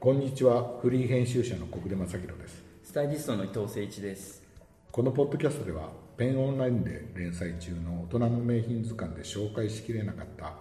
[0.00, 0.78] こんにちは。
[0.80, 2.62] フリー編集者の小暮正弘です。
[2.84, 4.44] スタイリストの伊藤誠一です。
[4.92, 10.52] このポッドキャストではペンオンラインで連載中の大人の名品図鑑で紹介しきれなかった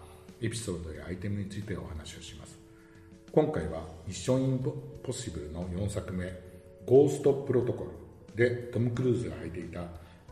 [0.42, 2.58] エピソードやアイテムについてお話をします。
[3.32, 4.74] 今回はミッションインポ
[5.08, 6.26] ッシブルの4作目
[6.88, 7.86] ゴーストプロトコ
[8.36, 9.84] ルでトム・クルーズが履いていた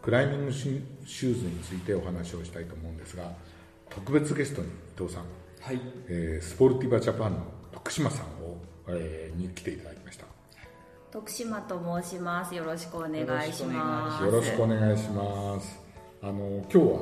[0.01, 3.33] クライミングシューズについてお話をしたいと思うんですが
[3.91, 5.25] 特別ゲストに伊藤さん、
[5.61, 5.79] はい。
[6.07, 10.25] えースポルティバジャパンの徳島さんを、えーに来ていただきました
[11.11, 12.53] 徳島と申します。
[12.53, 14.25] よろしくお願いします。
[14.25, 15.79] よろしくお願いします。
[16.21, 16.99] あの今日は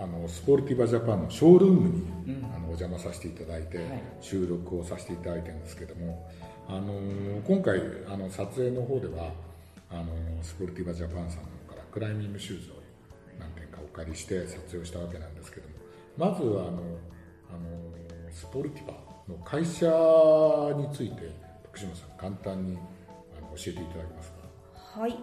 [0.00, 2.04] あのスポルティバジャパンのショールームに、
[2.52, 6.28] あのお邪魔させていただいて、はい収録をさせていただいてるんですけども、
[6.68, 6.92] あの
[7.46, 9.30] 今回あの撮影の方では
[9.90, 10.06] あの
[10.42, 12.74] スポルティバジャパンさんの方からクライミングシューズを
[13.38, 15.74] 何点かお借りして撮影をしたわけなんですけども、
[16.32, 16.80] まずはあのあの
[18.32, 18.94] スポルティバ
[19.28, 19.86] の会社
[20.76, 21.30] について
[21.64, 22.78] 徳島さん簡単に
[23.38, 24.32] あの教えていただけます
[24.94, 25.00] か？
[25.00, 25.18] はい。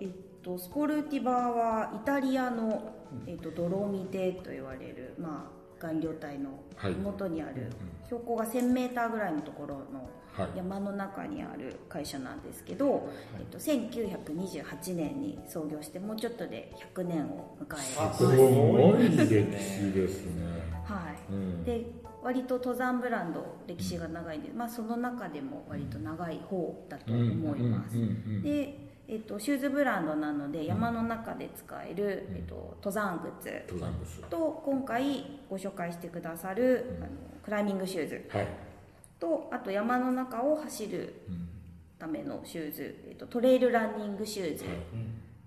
[0.00, 0.08] えっ
[0.42, 2.94] とスポルティバはイタリアの
[3.26, 5.50] えっとドロミテと言われるま
[5.82, 7.70] あ岩稜帯のはい麓にある、
[8.06, 18.18] 標高が1000メーターぐらいのところのはい山の中にある会社なんですけど、えっと1928年に創業してもうちょっとで100年を迎えます。
[18.18, 20.42] すごい歴史ですね。
[20.84, 21.32] はい。
[21.32, 21.84] うんで
[22.22, 27.96] 割と登山ブランド歴史が長いんで、まあ、その中でも割と長い方だと思います、
[28.42, 33.64] で、えっと、シューズブランドなので山の中で使える、えっと、登山靴。
[34.28, 37.08] と今回ご紹介してくださる、あの
[37.42, 38.28] クライミングシューズ。
[38.30, 38.46] はい。
[39.18, 41.14] とあと山の中を走る
[41.98, 44.64] ためのシューズ、えっと、トレイルランニングシューズ、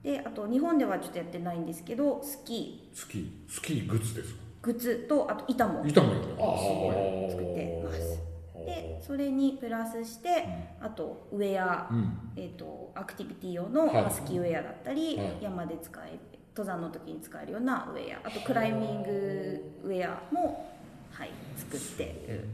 [0.04, 4.43] であと日本ではちょっとやってないんですけどスキスキー、スキー靴ですか？
[4.64, 6.34] ー靴とあと板も板もやってる。
[6.34, 8.24] あすごい作ってます。
[8.66, 10.46] でそれにプラスして、
[10.80, 12.18] あとウェア、うん。
[12.36, 15.38] えー、とアクティビティ用の、はいまあスキーウェアだったり、はい。
[15.42, 16.20] 山で使える
[16.56, 20.72] 登山の時に使えるようなウェアあとクライミングウェアも、
[21.12, 22.48] はい、作ってる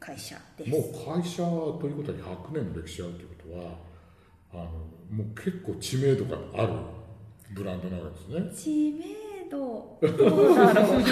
[0.00, 0.70] 会社です。
[0.70, 3.74] もう会社ということは100年の歴史あるということは、
[4.52, 6.72] あのもう結構知名度がある
[7.54, 8.72] ブランドなわけですね。
[8.72, 11.02] 知名度どうだろう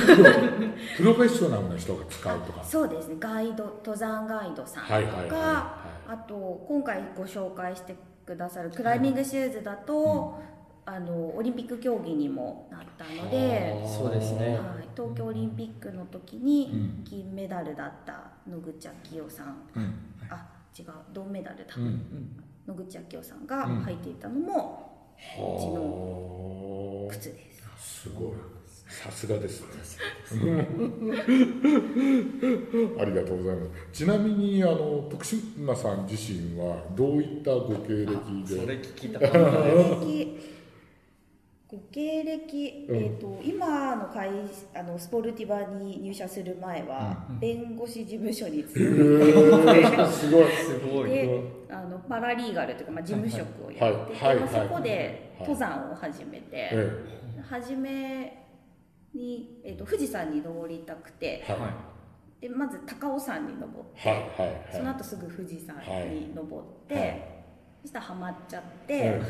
[0.96, 2.64] プロフェッショナルな人が使うとか。
[2.64, 3.16] そうですね。
[3.18, 7.96] ガイド登山ガイドさんとか、はいはいはいはあと今回ご紹介して
[8.26, 10.40] くださるクライミングシューズだと、
[10.86, 14.58] あのオリンピック競技にもなったので、そうですね。
[14.58, 17.04] はい、東京オリンピックの時にうん。
[17.04, 19.94] 金メダルだった野口昭代さん、うん。
[20.28, 20.46] あ
[20.78, 20.86] 違う。
[21.12, 22.36] 銅メダルだ、うん。
[22.66, 27.12] 野口昭代さんが履いていたのもうちのはあ。
[27.12, 28.32] 靴です、すごい。
[28.88, 29.66] さすがですね。
[32.98, 33.70] ありがとうございます。
[33.92, 38.60] ちなみにあの徳島さん自身はどういったご経歴で？
[38.60, 40.48] それ聞きたかったです
[41.90, 44.30] 経歴うんえー、と今の会
[44.74, 50.52] あのスポルティバに入社する前は、弁護士事務所にへ勤めていて、ーすごい。
[50.52, 57.04] すごいであのパラリーガルというか、まあ、事務職をやってて、はいはいそこではい登山を始めて、え
[57.48, 58.46] 初め
[59.12, 61.52] に、えー、と富士山に登りたくてえ。
[61.52, 61.60] はい。
[61.60, 61.94] は
[62.40, 64.68] でまず高尾山に登って、はいはいはい。
[64.70, 65.76] その後すぐ富士山
[66.10, 67.34] に登って、はい
[67.84, 69.22] そしたらハマっちゃって、え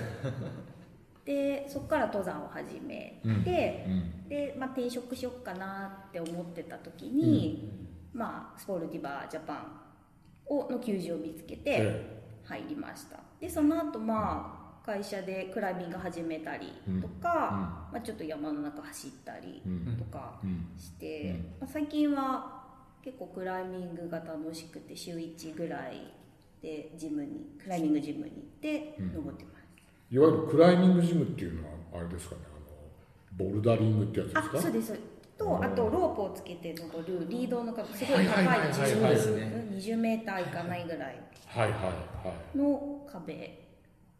[1.24, 4.28] でそこから登山を始めて、うんうん。
[4.28, 7.70] で、まあ、転職しよっかなって思ってた時に、
[8.12, 9.84] まあ、スポルティバジャパン
[10.46, 13.18] をの求人を見つけてえ入りました。
[13.40, 16.70] でその後まあ会社でクライミング始めたり
[17.00, 19.96] とか、まあ、ちょっと山の中走ったりうん。
[19.96, 20.68] とかうん。
[20.78, 22.64] して、まあ、最近は
[23.02, 26.10] 結構クライミングが楽しくて週1ぐらい
[26.62, 29.53] でジムにクライミングジムに行って登ってます、
[30.10, 34.60] いわゆるクライミングジムっていうのはあれですかねあのボルダリングってやつであすか？
[34.60, 34.98] そうです
[35.36, 38.68] とあとロープをつけて登るリードの壁すごい高いはいはい。
[38.68, 39.66] はいはい10はいですね。
[39.72, 41.00] 20メーターいかないぐらい
[41.46, 41.90] はいはいは
[42.54, 43.58] いの壁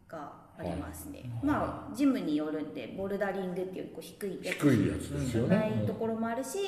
[0.07, 4.57] がありますね、まあジムによるんでボルダリングっていうこう低いやつ。
[4.59, 6.59] 低いやつですよないねところもあるし、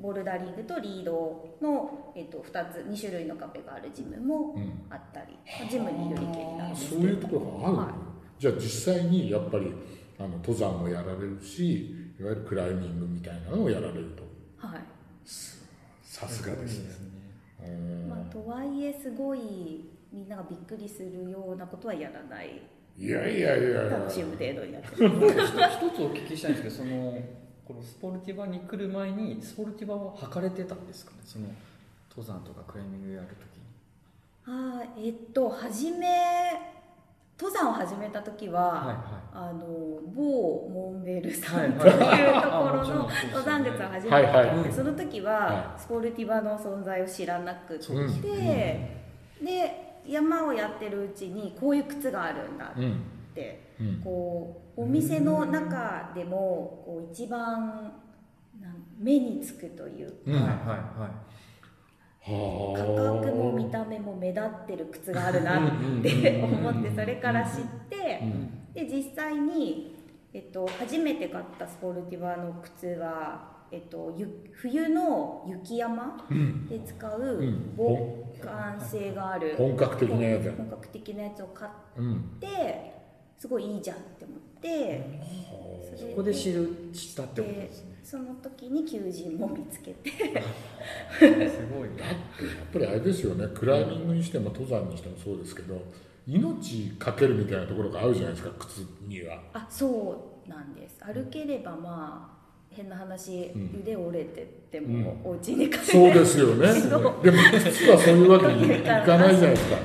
[0.00, 7.88] ボルダリングとリードの、えっと2つ2種類の壁があるジムもうんあったり、まあジムによりけりなんですけどそういうところがある、はい
[8.38, 9.72] じゃあ実際にやっぱり
[10.18, 14.22] あの登山もやられるしいわゆるクライミングみたいなのをやられると。
[14.66, 14.80] はい。
[15.24, 16.94] さすがですね。
[17.64, 18.08] うん。
[18.08, 22.62] まあ、とはいえすごいみんながびっくりするようなことはやらない。
[22.96, 23.82] いやいやいやいや。
[23.90, 25.08] 楽しむ程度にやって一つお
[26.12, 27.22] 聞きしたいんですけどその
[27.64, 31.18] このスポルティバに来る前にスポルティバは履かれてたんですかね？
[31.24, 31.46] その
[32.10, 33.62] 登山とかクライミングやるときに。
[34.46, 36.06] あーえっと初め
[37.40, 39.64] 登山を始めた時は、はいはあの
[40.12, 44.24] 某モンベルさんとはいいうとこあろの登山靴を始めた時、はい
[44.58, 44.72] はい。
[44.72, 47.86] その時ははスポルティバの存在を知らなくて、
[49.40, 52.94] で山をやってるうちにこういう靴があるんだうんっ
[53.34, 54.00] て、うん。
[54.02, 57.92] こうお店の中でもこう一番
[58.98, 60.34] 目につくといううん。
[60.34, 60.50] いはいは
[61.06, 61.37] い
[62.28, 62.84] 価
[63.22, 68.22] 格も見た目も目立ってる靴があるなって思ってそれから知って
[68.74, 69.96] で実際に、
[70.34, 74.14] えっと、初めて買ったスポルティバの靴は、えっと、
[74.52, 76.18] 冬の雪山
[76.68, 81.70] で使う防寒性がある本格的なやつ本格的なやつを買っ
[82.38, 82.94] て
[83.38, 85.20] すごいいいじゃんって思って
[85.96, 90.10] そこで知る知ったってことですねその時に求人も見つけて。
[90.10, 90.16] す
[91.70, 92.06] ごいな。
[92.06, 93.46] やっぱりあれですよね。
[93.54, 95.78] クライミングにしても登山にしてもそうですけど
[96.26, 99.38] 命かけるみたいなところがあるじゃないですか靴には。
[99.52, 100.96] あそうなんです。
[101.04, 102.38] 歩ければまあ
[102.74, 106.80] 変な話、うん腕折れてっても、お家に帰れそうですよね。
[106.80, 109.76] でも靴はそういうわけにいかないじゃないですか。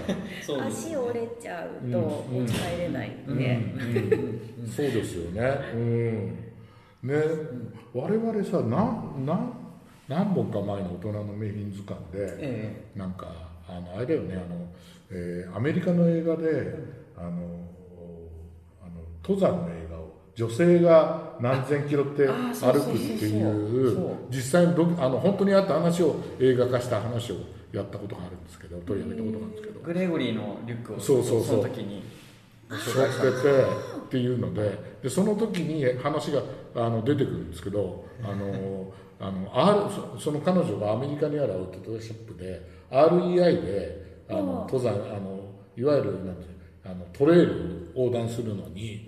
[0.45, 2.37] そうです足折れちゃうとうん。
[2.37, 3.37] お家帰れないんうん。
[3.37, 3.55] で、
[4.61, 4.65] うん。
[4.65, 5.41] そうですよね。
[5.73, 6.52] うん
[7.03, 7.15] ね。
[7.93, 9.53] 我々さ何何
[10.07, 13.27] 何本か前の大人の名品図鑑でえなんか
[13.67, 14.67] あのあれだよねあの、
[15.11, 16.75] えーアメリカの映画で
[17.17, 22.33] あのあの登山の映画を女性が何千キロって歩
[22.81, 24.11] くっていそう。
[24.13, 24.73] う実際の
[25.03, 27.35] あの本当にあった話を映画化した話を
[27.71, 29.79] やったことがあるんですけど取り上げたことがあるんですけど。
[29.81, 31.57] えグレゴリーのリュックをそうそうそう。
[31.57, 32.03] の時に
[32.73, 36.43] ご背紹介した負っててっていうのででその時に話が
[36.75, 42.61] あの出てくるんですけどあのあの R そその彼女がアメリカにあるアウトドアショップで
[42.91, 45.39] REI であの登山あの
[45.75, 46.53] いわゆるなんて
[46.85, 49.05] あのトレイル横断するのに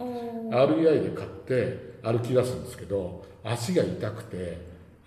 [0.49, 4.57] REI で買って歩き出すんですけど足が痛くて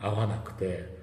[0.01, 0.99] 合わなくて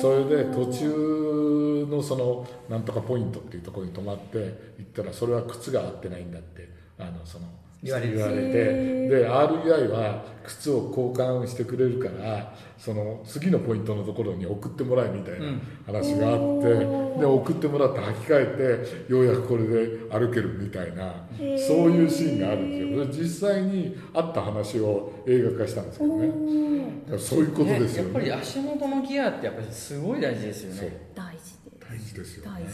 [0.00, 4.38] それで途中のそのなんとかポイントっていうところに止まって
[4.78, 6.68] 行ったらそれは靴が合ってないんだって
[7.00, 7.46] あのその
[7.82, 9.08] 言われる言われて。
[9.10, 15.60] で REI は靴を交換してくれるからその次のポイントのところに送ってもらえみたいなうん。
[15.86, 17.18] 話があって、おー。
[17.18, 23.22] で送ってもらって履き替えてようやくこれで歩けるみたいなそういうシーンがあるんですよ。
[23.22, 26.28] で実際にあった話を映画化したんですけどね。
[26.28, 27.00] おー。
[27.04, 28.12] だからそういうことですよね。
[28.12, 31.10] やっぱり足元のギアってやっぱりすごい大事ですよね。
[31.14, 31.49] 大事
[32.10, 32.64] 事ですよね。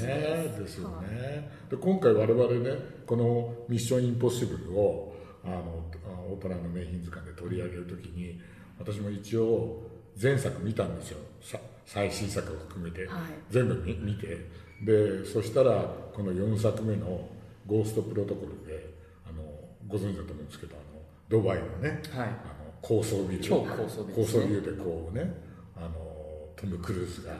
[0.56, 1.50] でですよね。
[1.70, 8.40] で今回我々ねこの「ミッションインポッシブルを」あのあ大人の名品図鑑で取り上げる時に
[8.78, 9.80] 私も一応
[10.20, 11.18] 前作見たんですよ。
[11.40, 13.20] さ最新作を含めて、はい。
[13.50, 14.66] 全部見見て。
[14.84, 17.28] でそしたらこの4作目の
[17.66, 18.92] 「ゴーストプロトコルで」
[19.24, 19.42] あの
[19.86, 22.28] ご存知だと思うんですけどあのドバイのねはい。
[22.28, 23.42] あの高層ビル。
[23.42, 24.26] 超高層ビルね。
[24.26, 25.34] 層ビルでこうね
[25.76, 27.32] あのトム・クルーズが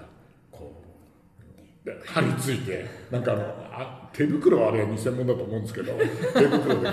[2.07, 3.43] 張り付いてなんかあの
[3.73, 5.93] あ手袋はあれは偽物だと思うんですけど
[6.35, 6.93] 手袋でこ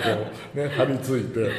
[0.55, 1.49] うね張り付いてで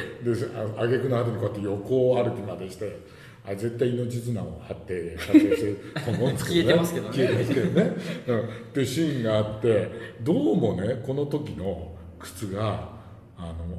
[0.55, 2.99] あ挙句の果てにこうやって横歩きまでして
[3.45, 6.73] あ絶対命綱を張って撮影すると思うんですけどね。
[6.73, 7.13] 消えてますけどね。
[7.13, 7.95] 消えてますけどね、
[8.27, 12.89] うん、ってシーンがあってどうもねこの時の靴が
[13.37, 13.75] あの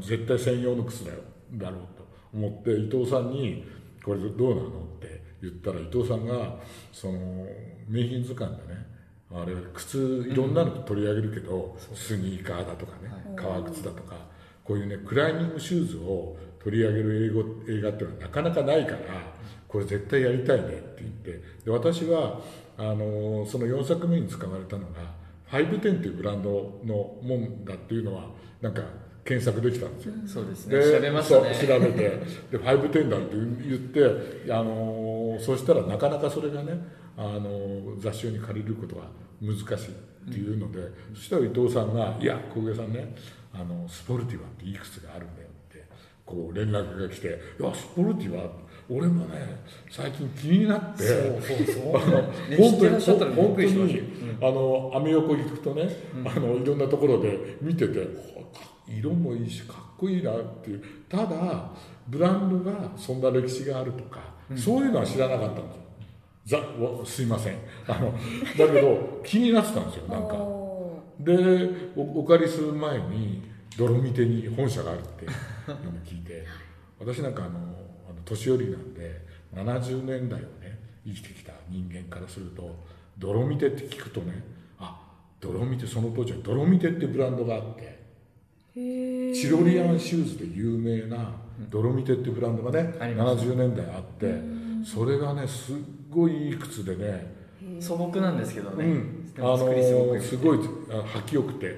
[0.00, 1.18] 絶対専用の靴だよ
[1.54, 3.64] だろうと思って伊藤さんに
[4.04, 4.68] 「これどうなの?」
[4.98, 6.58] って言ったら伊藤さんが
[6.92, 7.46] その
[7.92, 8.92] 名品図鑑でね。
[9.30, 14.16] 我々靴いろんなの取り上げるけど、スニーカーだとかね、革靴だとか
[14.64, 18.98] こういうねクライミングシューズを取り上げる英語映画っていうのはなかなかないから
[19.66, 21.42] これ絶対やりたいねって言って。
[21.64, 22.40] で私は
[22.78, 28.30] あのその4作目に使われたのが510っていうブランドのもんだっていうのは
[28.60, 28.82] なんか
[29.24, 30.14] 検索できたんですよ。
[30.26, 30.78] そうですね。
[30.78, 31.54] で調べましたね。
[31.54, 31.98] そう調べて。
[32.50, 33.36] で510だって
[33.68, 36.72] 言って、あのーそしたらなかなかそれがね、
[37.16, 39.02] あのー雑誌に借りることが
[39.40, 39.88] 難しい
[40.30, 40.80] っていうので、
[41.14, 43.14] そしたら伊藤さんが「いや小暮さんね
[43.52, 45.84] あのスポルティバっていくつがあるんだよ」って
[46.26, 48.50] こう連絡が来て「いやスポルティバ
[48.90, 51.96] 俺もね最近気になって」そうそうそう。
[51.96, 54.02] あのね本当に
[54.40, 55.88] あのアメ横行くとね、
[56.24, 58.06] あのいろんなところで見てて
[58.98, 60.82] 色もいいしかっこいいなっていう。
[61.08, 61.70] ただ
[62.08, 64.20] ブランドがそんな歴史があるとか、
[64.56, 65.72] そういうのは知らなかったんで
[66.46, 66.60] すよ。
[66.78, 67.56] ざわすいません。
[67.86, 70.34] あのだけど 気になってたんですよなんか。
[70.34, 71.34] おで
[71.96, 73.42] おお借りする前に
[73.78, 75.30] 泥見てに本社があるっていう
[75.68, 76.44] のを聞いて。
[76.98, 82.76] 私なんかあのあの年寄りなんで70年代をね生きてきた人間からすると
[83.18, 84.44] 泥見てって聞くとね
[85.42, 88.01] ドロミテその当時はドロミテってブランドがあって
[88.74, 91.30] チロリアンシューズで有名な
[91.68, 93.44] ドロミテってブランドがね、あります。
[93.44, 94.34] 70年代あって
[94.84, 95.76] それがねすっ
[96.10, 97.34] ごいいい靴でね、
[97.80, 100.58] 素朴なんですけどね、うん、あのでも作りすごい
[100.90, 101.76] あ履きよくて、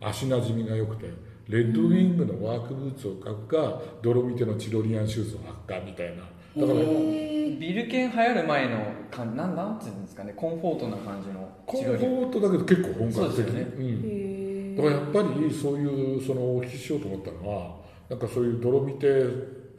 [0.00, 1.10] 足なじみが良くて
[1.48, 6.22] レッドウィングのワークブーツを履くか、ドロミテのチロリアンシューズを履くかみたいな。
[6.56, 8.78] だからビルケン流行る前の
[9.10, 13.14] かんなんなんていうんですかねコンフォートな感じのコンフォートだけど結構本格的。
[13.14, 13.60] そうですよね。
[13.76, 14.35] うん
[14.76, 17.76] だからやっぱりそういうそのお聞きしようと思ったのは
[18.08, 19.06] なんかそういうドロミテ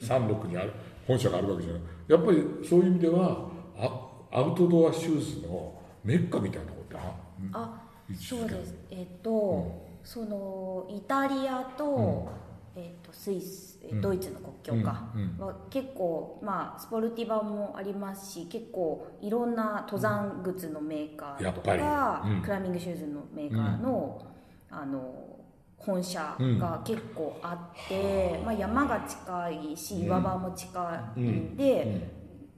[0.02, 0.74] 36にある
[1.08, 1.82] 本社があるわけじゃない。
[2.08, 5.74] やっぱりそういう意味ではあアウトドアシューズの
[6.04, 7.06] メッカみたいなことって
[7.54, 8.76] あそうです。
[8.90, 12.30] えっと、そのイタリアと、
[12.76, 15.10] えっとスイスドイツの国境か。
[15.14, 15.36] うん。
[15.38, 15.46] うん。
[15.46, 22.42] は結構まあスポルティバもありますし結構いろんな登山靴のメーカーとか、うん。
[22.42, 24.22] クライミングシューズのメーカーの、
[24.70, 25.40] あの
[25.78, 27.54] 本社が結構あ
[27.86, 32.10] って、まあ、山が近いし岩場も近いんで、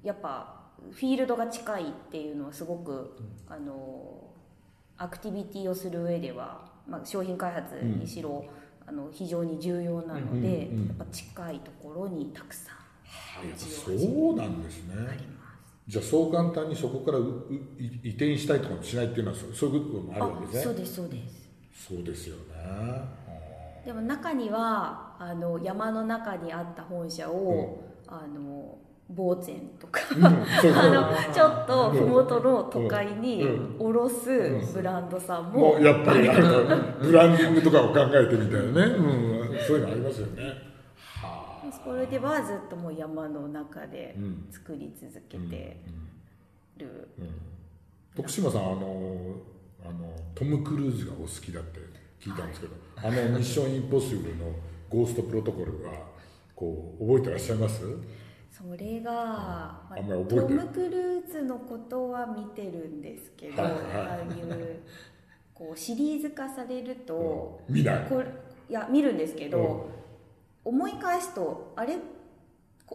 [0.04, 0.56] やっぱ
[0.92, 4.34] フィールドが近いっていうのはすごく、あの
[4.98, 8.46] アクティビティをする上では、まあ、商品開発にしろ、
[8.86, 10.75] あの非常に重要なので、うん。
[10.75, 10.82] うん。
[10.82, 10.88] うん。
[10.88, 12.75] やっぱ近いところにたくさん
[13.39, 14.96] はいそうなんですね。
[15.88, 20.63] じゃあそう簡単にそこから移転したいとかもしないっていうのはそそういうこともあるわけですね。
[20.63, 21.38] そうですそうです
[21.88, 23.01] そうですよね。
[23.86, 28.77] でも中にはあの山の中にあった本社を、あの
[29.09, 30.21] ボーツェンとか、うん。
[30.21, 30.74] そうそう。
[30.77, 33.75] あのちょっと麓の都会にうん。
[33.79, 40.43] 卸すブランドさんももうやっぱりなんかブランディングとかを考えてみたいなね、うん、そういうのありますよね。
[41.21, 41.71] はあ。
[41.71, 44.48] スポルティバはずっともう山の中でうん。
[44.51, 45.77] 作り続けて
[46.77, 47.27] る、うん。
[48.15, 49.36] 徳島さんあの
[49.86, 51.79] あのトム・クルーズがお好きだって
[52.19, 54.45] 聞いたんですけど、あの「ミッション・インポッシブル」の
[54.89, 55.93] 「ゴースト・プロトコル」は
[56.55, 57.81] こう覚えてらっしゃいます？
[58.51, 59.95] それが、まあ
[60.27, 63.71] トム・クルーズのことは見てるんですけど、はい。
[63.71, 64.79] はいああいう
[65.53, 68.05] こうシリーズ化されると、見ない。
[68.09, 68.25] これ
[68.69, 69.89] いや見るんですけど、
[70.65, 71.95] 思い返すとあれ？
[71.95, 72.01] こ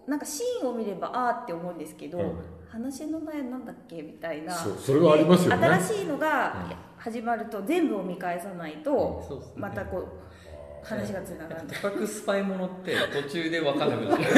[0.07, 2.35] なんかシーンを見ればああって思うんですけど、うん。
[2.69, 4.53] 話の内容なんだっけみたいな。
[4.53, 5.69] そうそれはありますよね。
[5.69, 9.55] で新しいのが始まると全部を見返さないと、そうですね。
[9.57, 11.77] またこう話がつながらない。
[11.77, 14.33] とかくスパイものって途中で分かんなくなっちゃう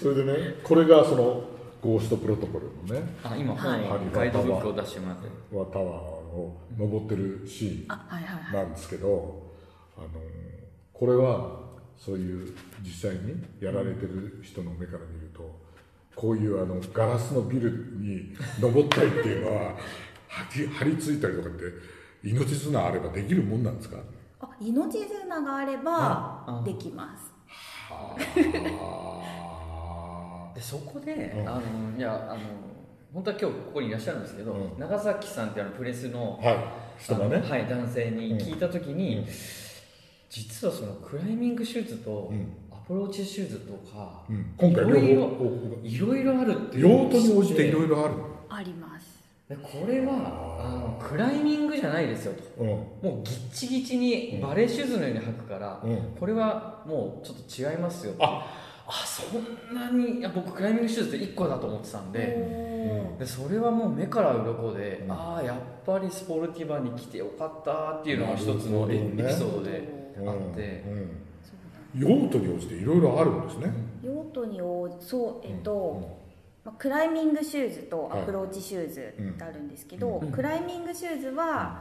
[0.00, 1.44] それでねこれがその
[1.82, 3.80] 「ゴースト・プロトコル」のねあ今はい。
[4.12, 5.28] ガイドブックを出してもらって。
[5.54, 8.64] はタワーを登ってるシーンあはいはいはい。
[8.64, 9.42] なんですけど、
[9.98, 10.08] あの
[10.92, 11.69] これは
[12.00, 15.54] そういう実際にやられてる人の目から見ると
[16.16, 19.76] こういうあのガラスのビルに登ったりっていうのは
[20.28, 21.64] 張り張り付いたりとかって
[22.24, 23.98] 命綱あればできるもんなんですか？
[24.40, 27.34] あ命綱があればあできます。
[27.90, 28.16] は
[30.52, 30.54] あ。
[30.54, 31.48] でそこで、うん。
[31.48, 32.40] あのいやあの
[33.12, 34.78] 本当は今日ここにいらっしゃるんですけど、うん。
[34.78, 36.56] 長崎さんってあのプレスのはい。
[36.98, 37.36] 人がね。
[37.36, 39.26] あのはい、男性に聞いた時に、うん
[40.30, 42.54] 実はそのクライミングシューズとうん。
[42.70, 44.54] アプローチシューズとか、うん。
[44.56, 48.14] 今回いろいろ両方いろいろあるっていう用途に応じていろいろある。
[48.48, 49.20] あります。
[49.48, 52.62] でこれはあのクライミングじゃないですよと。
[52.62, 52.66] うん。
[52.68, 56.16] もうギッチギチにバレエシューズのように履くから、うん。
[56.18, 58.46] これはもうちょっと違いますよあ。
[58.86, 62.70] あそんなにいや僕クライミングシューズって1個だと思ってたんで。
[63.18, 65.12] でそれはもう目から鱗で、うん。
[65.12, 70.84] ああやっぱりスポルティバに来てよかったっていうのが一つのエ,、ピソードであって、
[71.96, 73.72] 用途に応じていろいろあるんですね、
[74.04, 76.20] 用途に応じそうえっと、うん
[76.64, 80.30] まあ、クライミングシューズとアプローチシューズってあるんですけど、うん。
[80.30, 81.80] クライミングシューズは、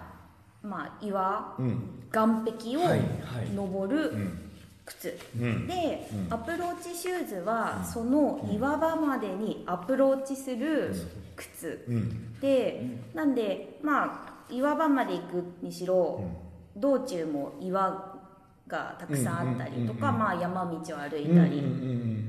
[0.63, 1.99] まあ、岩うん。
[2.11, 3.05] 岸壁をはいは
[3.45, 3.53] い。
[3.53, 4.51] 登るうん。
[4.85, 5.67] 靴、うん。
[5.67, 6.33] で、うん。
[6.33, 10.93] アプローチシューズはその岩場までにアプローチする
[11.35, 11.83] 靴。
[11.89, 12.39] うん。
[12.39, 12.81] で
[13.13, 16.23] なんでまあ岩場まで行くにしろ、
[16.77, 18.17] 道中も岩
[18.69, 21.61] がたくさんあったりとか、まあ、山道を歩いうんたりう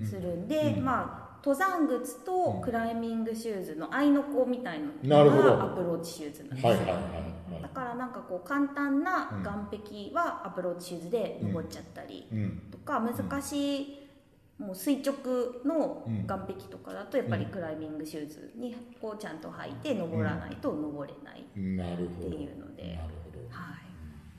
[0.03, 0.85] んするんで、うん。
[0.85, 6.73] まあ登山靴とクライミングシューズの合いの子みたいなのがアプローチシューズなんですよ、
[7.63, 9.41] だからなんかこう簡単な
[9.71, 12.63] 岩壁はアプローチシューズで登っちゃったりうん。
[12.71, 14.01] とか難しい
[14.59, 15.15] もう垂直
[15.65, 21.63] の岩壁とかだとやっぱりクライミングシューズにこうちゃんと履いて登らないと登れないってい
[22.49, 22.99] うので、
[23.49, 23.90] はい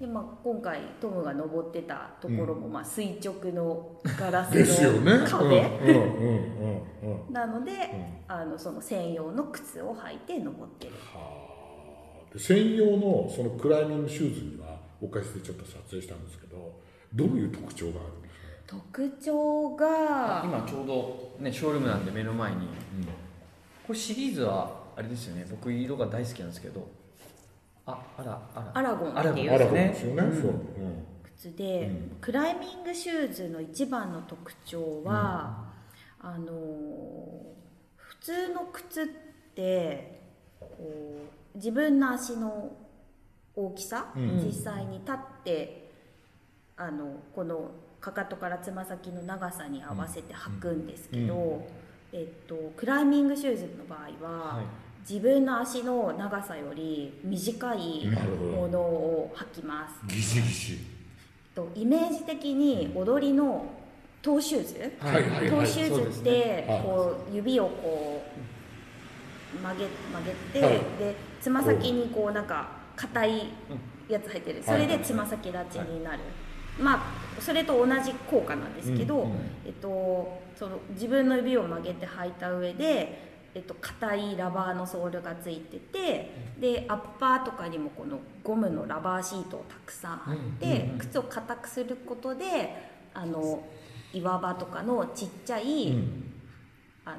[0.02, 5.20] でまあ、今回トムが登ってたところもまあ垂直のガラス窓ですよね。
[5.20, 6.16] の壁、うんうん
[7.04, 7.72] うんうんなので、
[8.28, 10.94] あのその専用の靴を履いて登ってる。
[11.14, 11.20] は
[12.32, 12.34] あ。
[12.34, 16.80] で専用のそのクライミングシューズにはお貸しでちょっと撮影したんですけど
[17.14, 18.34] どういう特徴があるんです
[18.74, 18.82] か？
[18.96, 22.68] 特徴が今ちょうどねショールームなんで目の前に。
[23.86, 25.46] これシリーズはあれですよね。
[25.48, 26.90] 僕色が大好きなんですけど
[27.86, 28.72] ああらあら。
[28.74, 30.42] アラゴンっていうあらこねですよね、うん。
[30.42, 31.06] そう、うん。
[31.38, 32.18] 靴で、うん。
[32.22, 35.66] クライミングシューズの一番の特徴は、
[36.20, 37.52] あのー
[37.96, 39.06] 普通の靴っ
[39.56, 40.22] て
[40.60, 40.68] こ
[41.54, 42.72] う自分の足の
[43.56, 44.46] 大きさ、うん。
[44.46, 45.92] 実際に立って
[46.78, 51.68] あのこのかかとからつま先の長さに合わせて履くんですけど、
[52.14, 54.66] えっと、クライミングシューズの場合は、はい
[55.08, 58.08] 自分の足の長さより短い
[58.56, 59.96] ものを履きます。
[60.08, 60.78] ギシギシ。
[61.54, 63.66] とイメージ的に踊りの
[64.22, 65.50] トーシューズ、はいはいはい。
[65.50, 66.82] トーシューズってはい。
[66.84, 68.24] こう指をこ
[69.56, 70.74] う曲げ曲げて、はい。
[71.00, 73.50] でつま先にこうなんか硬い
[74.08, 74.64] やつ入ってる。
[74.64, 76.20] それでつま先立ちになる、
[76.80, 79.32] まあそれと同じ効果なんですけど、うん。
[79.32, 79.38] うん。
[79.66, 93.64] えっと、その自分の指を曲げて履いた上でえっと硬いラバーのソールがついててでアッパーとかにもこのゴムのラバーシートをたくさん貼って、うんうん靴を硬くすることであの
[94.14, 96.32] 岩場とかのちっちゃい、うん。
[97.06, 97.18] あの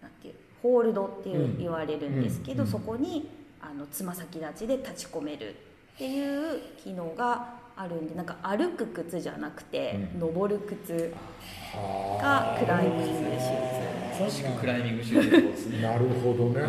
[0.00, 1.58] なんていうホールドっていう、うん。
[1.58, 2.68] 言われるんですけど、うん。
[2.68, 3.28] そこに
[3.60, 5.54] あのつま先立ちで立ち込める
[5.94, 10.20] っていう機能があるんでなんか歩く靴じゃなくて、うん。
[10.20, 11.14] 登る靴
[11.74, 15.30] はがクライミングシュー詳しくクライミングシューズ。
[15.30, 16.60] ですねなるほどね、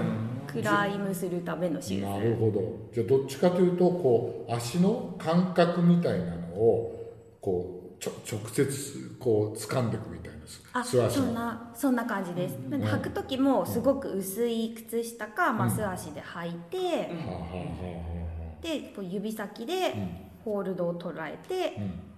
[0.47, 2.05] ズクライムするためのシューズ。
[2.05, 2.61] なるほど。
[2.93, 10.39] じゃあどっちかというとこう足の感覚みたいなのをこうちょ直接こう掴んでいくみたいな
[10.73, 11.25] あ素足の。
[11.25, 12.81] そんなそんな感じです、なん。
[12.81, 18.19] で履く時もすごく薄い靴下か、まあ、素足で履いて、はあはあは
[18.61, 22.09] でこう指先であはあホールドを捉えてうん。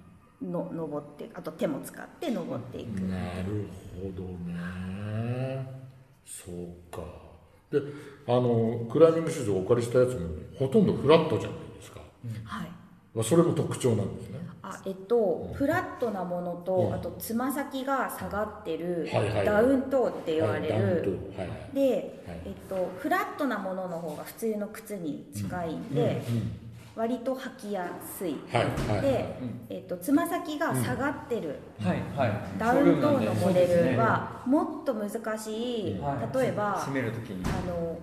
[0.42, 3.68] の登ってあと手も使って登っていく、なる
[4.02, 5.68] ほどね。
[6.26, 7.04] そうか。
[7.70, 7.80] で
[8.28, 12.00] あのクライミングシューズをお借りしたやつもほとんどフラットじゃないですか、
[12.44, 12.72] はい。
[13.14, 14.40] まあそれも特徴なんですね。
[14.64, 19.46] あえっと、フラットなものと、うんあとつま先が下がってる、はいはい。
[19.46, 21.76] ダウントーって言われる、トはいはい。
[21.76, 29.02] で、はいえっと、フラットなものの方が普通の靴に近いんで、うん割と履きやすい、はいはい。
[29.02, 29.36] で、
[29.70, 32.60] えっと、つま先が下がってる、はいはい。
[32.60, 35.86] ダウントーンのモデルははもっと難しい、
[36.34, 37.18] 例えば締めるに。
[37.46, 37.98] あの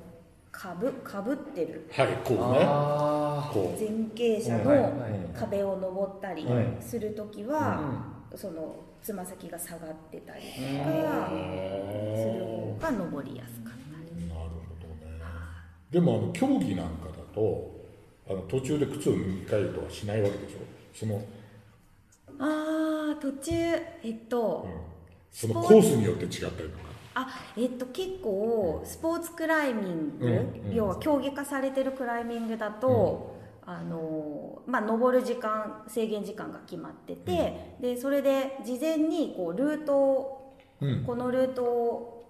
[0.51, 1.89] かぶかぶってる。
[1.93, 2.65] はいこうね。
[2.65, 3.79] あこう。
[3.79, 4.91] 前傾斜はいはい。
[5.21, 6.67] の壁を登ったりはい。
[6.81, 8.03] する時あは、
[8.35, 13.79] そのつま先が下がってたりとかする方が登りやすかった
[14.21, 14.27] り。
[14.27, 15.13] なるほどね。
[15.91, 17.78] でもあの競技なんかだと
[18.29, 20.59] あの途中で靴を脱ぎ替えるとはしないわけでしょ？
[20.95, 21.23] その,、
[22.39, 24.73] あー途中えっと、うん、
[25.31, 26.89] そのコースによって違ったりとか。
[27.15, 30.33] あえっと結構スポーツクライミング、うん
[30.69, 30.75] うん。
[30.75, 33.35] 要は競技化されてるクライミングだと、
[33.67, 41.05] あのまあ、登る時間制限時間が決まってて、でそれで事前にこうルートをうん。
[41.05, 42.25] このルートを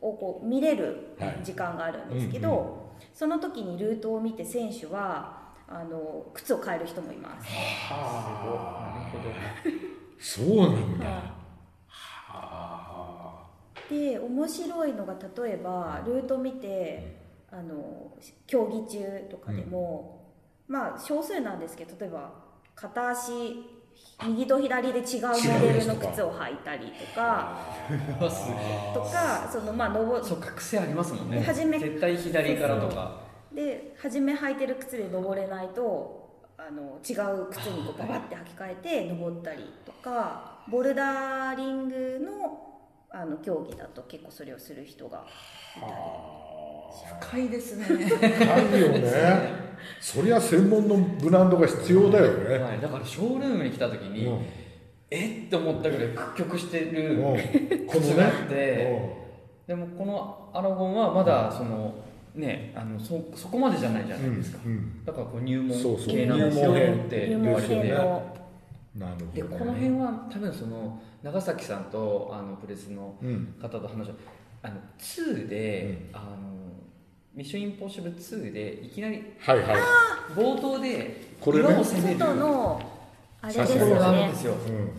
[0.00, 1.40] こう見れるはい。
[1.42, 7.46] 時間があるんですけど、うんその時にルートを見て選手はあの靴を変える人もいます。
[7.90, 8.42] あ。
[8.42, 9.36] なるほど
[10.18, 11.36] そうなんだ。
[13.88, 17.16] で面白いのが例えばルート見て
[17.50, 20.34] あの競技中とかでも、
[20.66, 22.32] まあ少数なんですけど例えば
[22.74, 23.32] 片足
[24.28, 27.58] 右と左で違うモデルの靴を履いたりとか。
[28.94, 31.42] とかそのまあ登そうか癖ありますもんね。
[31.42, 33.20] 初め絶対左からとか。
[33.52, 42.62] で初め履いてる靴で登れないとあの違う靴にこうババって履き替えて登ったりとかボルダーリングの
[43.10, 45.24] あの競技だと結構それをする人が
[45.76, 45.92] いたり
[47.20, 47.84] 深いですね。
[47.84, 49.66] 深いよね
[50.06, 54.46] そりゃ専門のブランドが必要だよね、はい、だからショールームに来た時に、うん。
[55.10, 55.46] え？
[55.46, 57.36] って思ったぐらい屈曲してるうん。
[57.90, 59.16] 靴があっねて、
[59.66, 61.92] でもこのアラゴンはまだその
[62.36, 65.04] ねあのそそこまでじゃないじゃうなんいですか、うん。
[65.04, 68.22] だからこう入門系なんですよ入門編って言われて編の
[68.94, 72.54] なるほど、ね、でこの辺は多分その長崎さんとあの。
[72.54, 73.16] プレスの。
[73.20, 74.14] うん方と話を
[74.62, 76.65] あの2で、うあの
[77.36, 79.76] ミッションインポッシブル2でいきなりはいはい。
[80.34, 81.68] 冒頭でこれね。
[81.68, 82.18] 岩を攻める。
[82.18, 82.80] 外の
[83.42, 84.54] あれですよこれがあるんねですよ。
[84.54, 84.90] うん。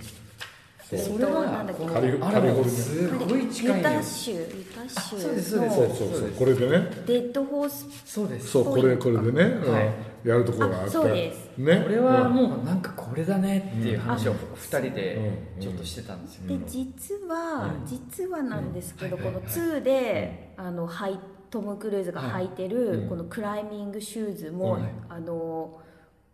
[0.88, 1.82] そうそれはとなんだっけ？
[1.84, 2.80] このカリフアラモカリフォルニア。
[2.80, 5.73] すごい近いユタよ州ユタ州そうですそうです。
[5.73, 6.89] のそうそうそうこれでね。
[7.08, 8.47] デッドホースそうです。
[8.50, 9.73] そうこれこれでね、うん。
[9.73, 10.89] はいやるところがあって。
[10.89, 11.58] あそうです。
[11.58, 11.82] ね。
[11.82, 12.34] これはうん。
[12.36, 14.38] もうなんかこれだねっていう話をうん。
[14.54, 15.15] 二人で
[15.58, 15.62] うん。
[15.62, 21.19] ちょっとしてたんですよ、で実は、実はなんですけど、うんこの2で、あのはい
[21.50, 23.10] トム・クルーズが履いてる、うん。
[23.10, 25.82] このクライミングシューズも、はいあの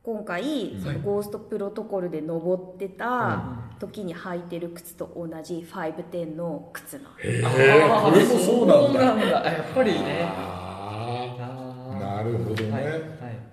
[0.06, 3.41] 今回そはいのゴーストプロトコルで登ってた
[3.80, 7.10] 時に履いてる靴と同じ510の靴なの。
[7.19, 9.02] へえあーこれもそうなんだ。
[9.49, 10.26] やっぱりね。
[10.30, 11.99] ああー。
[11.99, 12.71] なるほどね。
[12.71, 12.84] はい。
[12.84, 13.02] はい。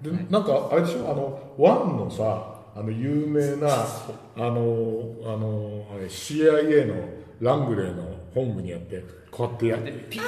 [0.02, 1.08] ーではいなんかあれでしょ？
[1.08, 4.50] あのワンのさあの有名なあの
[5.24, 6.94] あの CIA の
[7.40, 8.02] ラングレーの
[8.34, 9.90] 本部にやってこうやってやって。
[9.92, 10.26] でピッて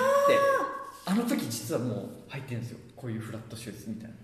[1.05, 2.79] あの時実はもう入ってるんですよ。
[2.97, 4.15] こういうフラットシューズみたいな。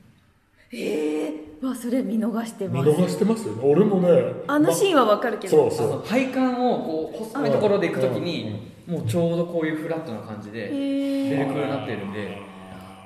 [0.70, 2.90] ええー、わそれ見逃して見ます。
[2.90, 3.54] 逃してますよ。
[3.54, 4.08] ね俺もね
[4.46, 6.02] あのシーンはわかるけど、そうそう。
[6.06, 12.38] 配管をこう細いところで行く時にもうちょうどこういうフラットな感じでベルクロになってるんで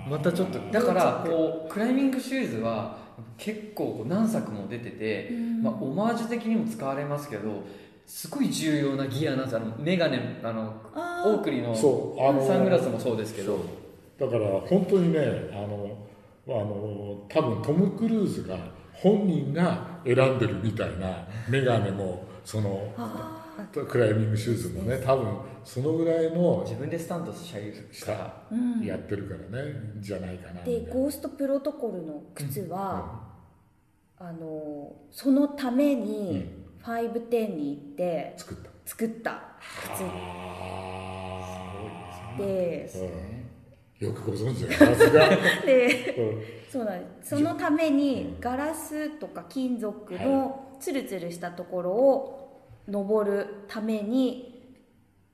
[0.09, 2.97] またちょっとだからこうクライミングシューズは
[3.37, 5.31] 結構こう何作も出てて、
[5.61, 7.65] まあ、オマージュ的にも使われますけど
[8.07, 13.83] すごい重要なギアなんですあのメガネあのあオークリーのそうあのサングラスもそうですけど。
[14.19, 15.19] だから本当にね
[15.53, 15.99] あの
[16.47, 18.57] あの多分トム・クルーズが
[18.93, 22.93] 本人が選んでるみたいなメガネも その
[23.73, 25.27] クライミングシューズもね多分
[25.65, 28.85] そのぐらいの自分でスタントしたりしたうん。
[28.85, 33.23] やってるからね、じゃないかなでゴーストプロトコルの靴は、
[34.19, 38.71] あのそのために510に行って作った。
[38.87, 39.42] 作った。
[39.61, 41.23] 靴あ
[42.38, 44.07] でーうん。
[44.07, 45.29] よくご存知ださすが、
[45.64, 46.42] でうん。
[46.71, 47.37] そうなんです。
[47.37, 52.42] そのためにガラスとか金属のツルツルしたところを
[52.88, 54.77] 登るために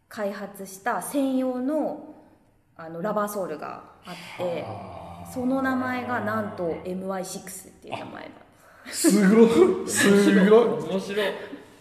[0.09, 2.15] 開発した専用の
[2.77, 4.65] あのラバーソールがあって
[5.33, 8.48] その名前がなんと MY6 っていう名前なんです
[8.91, 9.45] すご
[9.85, 9.89] い。
[9.89, 10.65] すごい。
[10.91, 11.27] 面白い。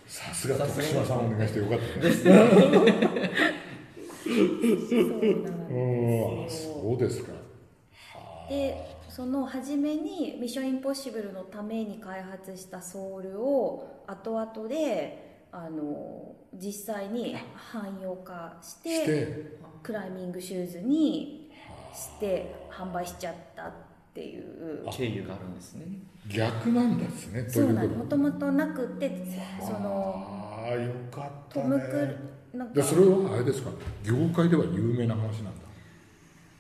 [0.08, 2.14] さすが徳島さんお願いしてよかったね。
[2.14, 2.44] そうな
[5.50, 5.74] んう
[6.42, 6.44] ん。
[6.44, 7.32] ですよそうですか。
[8.50, 19.58] でその初めに「ミッションインポッシブル」のために開発したソールを後々であの実際に汎用化してして？
[19.84, 21.52] クライミングシューズに
[21.94, 23.87] して販売しちゃったって
[24.22, 24.86] いう。
[24.92, 25.86] 経由があるんですね。
[26.30, 27.44] 逆なんですね。
[27.44, 28.18] とそいうなんもと？
[28.18, 29.26] もとなくて
[29.62, 30.14] その
[30.66, 32.18] ああよかったトム・クね
[32.54, 32.74] ルなんか。
[32.74, 33.70] でそれはあれですか？
[34.04, 35.68] 業界では有名な話なんだ。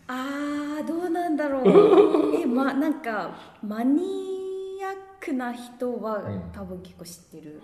[0.09, 2.35] あーどうなんだろう。
[2.41, 4.01] えまなんかマニ
[4.83, 6.41] アックな人はうん。
[6.53, 7.61] 多分結構知ってる、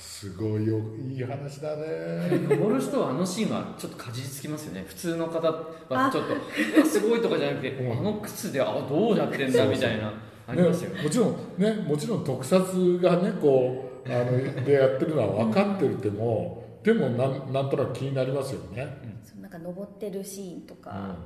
[0.00, 2.30] すごいよいい話だね。
[2.48, 4.84] 登る人はあのシーンはちょっとかじりつきますよね。
[4.88, 6.34] 普通の方はちょっと
[6.78, 7.98] えすごいとかじゃなくてうん。
[7.98, 10.12] あの靴であどうなってんだみたいな
[10.48, 11.02] ありますよね。
[11.02, 21.16] もちろんねもちろん特撮がねこうあのでやってるのは分かってるても、でもなんなんとなく気になりますよね、そうなんか登ってるシーンとか、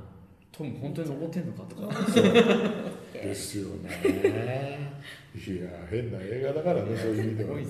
[0.57, 1.81] トム本当に登ってんのかとか。
[3.13, 3.89] ですよね。
[5.35, 7.65] いや変な映画だからねそういう意味ではね。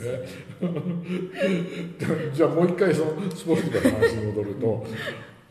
[2.34, 4.86] じゃあもう一回そのスポーツの話に戻ると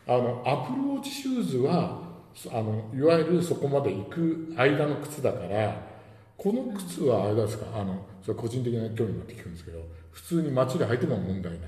[0.07, 2.03] あのアプローチシューズは
[2.53, 5.77] あのいわゆるそこまで行く間の靴だから
[6.37, 7.67] この靴はあれですか？
[7.75, 9.81] あのそれ個人的な興味になって聞くんですけど
[10.13, 11.61] 普通に街で履いても問題ない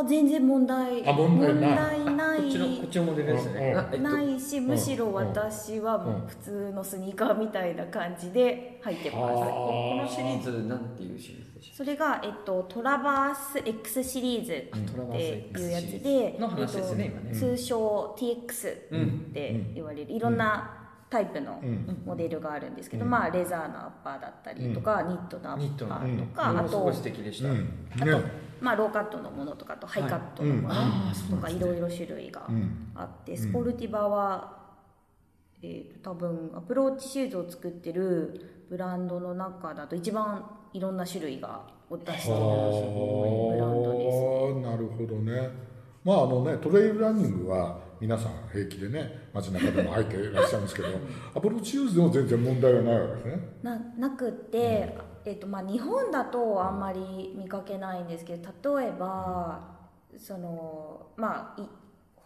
[0.00, 2.04] あ全然問題あ問題ない。
[2.16, 2.40] ない。
[2.42, 3.72] こっちのこっちのモデルですね。
[3.72, 16.40] うんあえっとないしむしろうん私はもう普通のスニーカーみたいな感じで履いてます、ここのシリーズなんていうシリーズでしそれが、えっと、トラバース X シリーズたトラバっースていうやつでズ。
[16.40, 17.32] の話ですねえっ今ね。
[17.32, 20.12] と通称 TX って言われる。
[20.12, 20.70] いろんな
[21.08, 22.02] タイプのうん。
[22.04, 23.10] モデルがあるんですけど、うん。
[23.10, 27.68] まあ、レザーのアッパーだったりとか、ニットのアッパーとか、あとこれもすごい素敵でした、うん。
[27.94, 30.74] あと、ねまあ、ローカットのものとかあとハイカットのもの
[31.30, 34.56] とかいろいろ種類がうんあって、スポルティバは、
[35.62, 42.40] えーと多分アプローチシューズを作ってるブランドの中だと一番いろんな種類がを出してるブ
[43.60, 45.50] ランドですはあなるほどね。
[46.04, 50.88] まああのねトレイルランニングは皆さん平気でね街中でも履いていらっしゃるんですけど
[51.34, 53.48] アプローチシューズでも全然問題はないわけですね。
[53.62, 59.60] ななくって、えっとまあ、日本だとあんまり見かけないんですけど例えば
[60.16, 61.66] そのまあい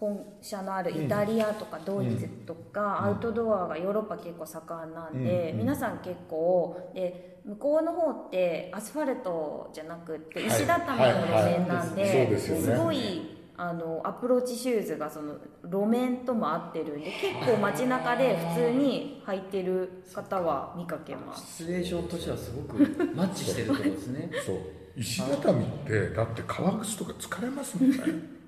[0.01, 5.59] 本社のあるイタリアとかドイツとか、アウトドアがヨーロッパ結構盛んなんで、うん。
[5.59, 21.59] 皆さん結構で向こうの方ってアスファルトじゃなくって石畳の路面なんで、すごいあのアプローチシューズがその路面とも合ってるんで結構街中で普通に履いてる方は見かけます。
[21.59, 22.79] シチュエーションとしてはすごく
[23.15, 24.31] マッチしてるところですね。
[24.47, 24.57] そう。
[24.97, 28.40] 石畳ってだって革靴とか疲れますもんね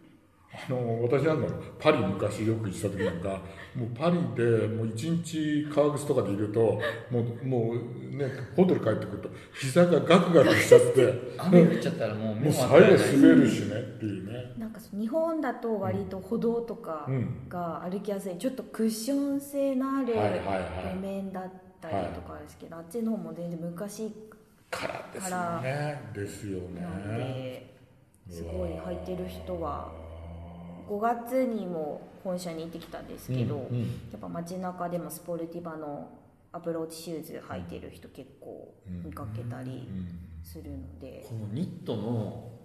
[0.55, 3.41] あの私あのパリ昔よく行ってた時なんか
[3.75, 6.79] もうパリでもう一日革靴とかでいると
[7.11, 11.33] もうもうねホテル帰ってくると膝がガクガクしちゃって。
[11.39, 14.53] 雨降っちゃったらもうもう目も当最後滑るしねっていうね。
[14.59, 17.49] なんか日本だと割と歩道とかうん。
[17.49, 18.37] が歩きやすい。
[18.37, 20.95] ちょっとクッション性のあるはいはいはい。
[20.95, 24.13] 路面だったりとかですけど、あっちの方も全然昔
[24.71, 26.03] からですよね。
[26.15, 27.73] ですよね。
[28.31, 29.93] すごい履いてる人は
[30.89, 33.83] 5月にも本社に行ってきたんですけど、うんうん。
[33.83, 36.09] やっぱ街中でもスポルティバの
[36.53, 42.03] アプローチシューズ履いてる人結構見かけたりうんするので、このニットの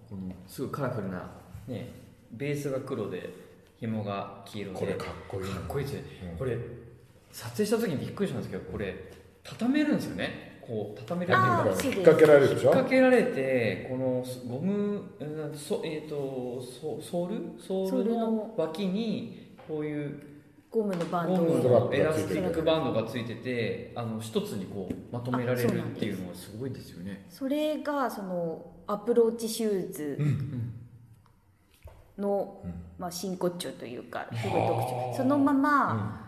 [0.08, 1.30] このすごいカラフルな
[1.66, 1.90] ね
[2.32, 3.32] ベースが黒で
[3.78, 4.78] 紐が黄色で。
[4.78, 6.02] これかっこいいかっこいいですね、
[6.32, 6.38] うん。
[6.38, 6.58] これ
[7.30, 9.12] 撮影した時にびっくりしたんですけどこれ
[9.44, 12.68] 畳めるんですよねこう畳めるっていうか引っ掛けられるでしょ？
[12.68, 17.60] 引っ掛けられてこのゴムえーそえー、とソソール？
[17.60, 20.22] ソールのの脇にこういう
[20.70, 27.24] ゴムのバンゴドムトラッのエラスティックバンドがついててあの一つにこうまとめられるっていうのはすごいですよね。
[27.30, 30.74] それがそのアプローチシューズうん。
[32.18, 32.74] の、うん。
[32.98, 35.14] まあ、真骨頂というかすごい特徴。
[35.16, 36.27] そのまま、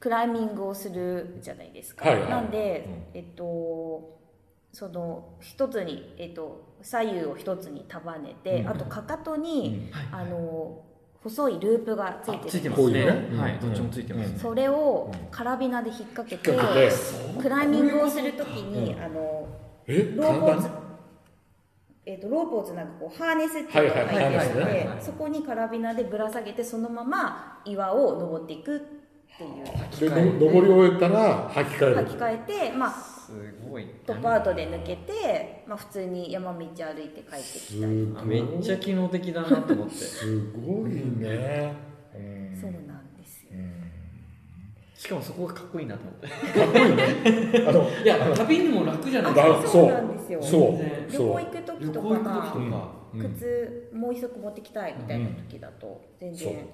[0.00, 4.18] クライミングをするじゃないですか、はいはいなんで、えっと
[4.72, 8.68] その一つに、えっと、左右を一つに束ねて、うん。
[8.68, 10.84] あとかかとに、はいあの
[11.20, 13.38] 細いループがついあついてるんですてますね。
[13.40, 13.60] はい、うん。
[13.60, 14.32] どっちもついてます。
[14.32, 16.56] ね、それをカラビナで引っ掛けて
[17.40, 19.48] クライミングをするときに、あの
[19.88, 20.14] え？
[20.16, 20.88] ロープを
[22.06, 28.80] えっとロープをつなぐこうハーネスっていうのが入ってるのはいはいはいはいでそこにカラビナでぶら下げてそのまま岩を登っていくっ
[29.38, 30.10] ていう。
[30.10, 31.96] での登り終えたら履き替える。
[31.96, 33.32] 履き替えて、まあ、す
[33.68, 39.94] ごいトップアウトで抜けて、まあ、普通に山道歩いて帰ってきすたりごいめっちゃ機能的だなと思って。
[39.94, 41.74] すごいね、
[42.14, 42.58] うん。
[42.60, 43.50] そうなんですよ。
[43.52, 43.92] うん。
[44.94, 46.26] しかもそこがかっこいいなと思って。
[46.26, 49.34] かっこいいねあのいや旅にも楽じゃない。
[49.34, 50.42] だですかそうなんですよ。
[50.42, 50.72] そう。
[50.72, 51.28] ね旅そう。
[51.32, 53.20] 行行く時旅とか行行く時とまか、うん。
[53.22, 56.68] あ靴もう一足持ってきたいみたいな時だと全然、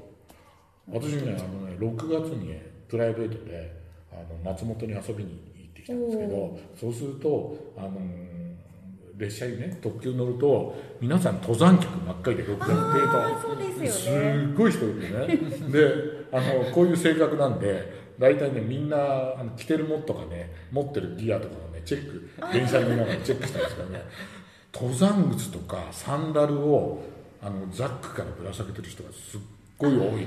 [0.92, 3.72] 私ねあのね6月にねプライベートで
[4.12, 7.90] あの松本に遊びに行ってきたんですけどおそうするとあの
[9.16, 15.36] 列車にね特急乗ると皆さん登山客ばっかりで6月ああそうですっごい人いてね。
[15.70, 18.96] であのこういう性格なんで大体ねみんな
[19.38, 24.02] あの着てるものとかね持ってるギアとかをねチェック電車に見ながらチェックしたんですけどね。
[24.72, 27.04] 登山靴とかサンダルを
[27.40, 29.40] あのザックからぶら下げてる人がすっ
[29.78, 30.26] ごい多い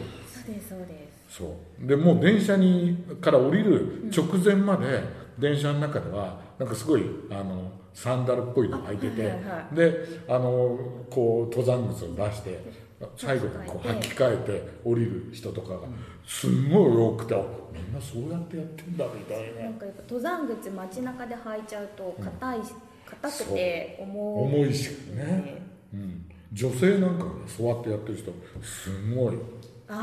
[0.54, 1.38] ですそうです。
[1.38, 1.88] そう。
[1.88, 5.04] でもう電車にから降りる直前まで
[5.38, 9.94] 電車の中ではなんかすごいあのサンダルっぽいの履いてて、あはいはいはで
[10.28, 10.80] あの
[11.10, 15.80] こう登山靴を出して最後にこう履き替えて降りる人とかが
[16.26, 19.64] すんごい多くてあみんなそうやってやってんだみたいな。
[19.64, 22.74] なんかやっぱ登山靴街中で履いちゃうと硬いし
[23.06, 25.62] 硬くて重重いしいね、
[25.94, 28.32] うん、女性なんかもねそうやってやってる人
[28.62, 29.38] すごい
[29.88, 29.94] 多